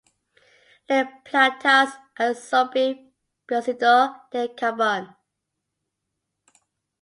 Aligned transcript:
Le 0.91 0.99
plantas 1.29 1.91
absorbe 2.15 2.85
bioxydo 3.47 3.93
de 4.31 4.41
carbon. 4.59 5.03